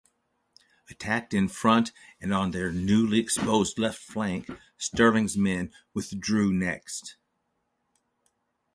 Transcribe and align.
Attacked 0.89 1.31
in 1.31 1.47
front 1.47 1.91
and 2.19 2.33
on 2.33 2.49
their 2.49 2.71
newly 2.71 3.19
exposed 3.19 3.77
left 3.77 3.99
flank, 3.99 4.49
Stirling's 4.75 5.37
men 5.37 5.71
withdrew 5.93 6.51
next. 6.51 7.17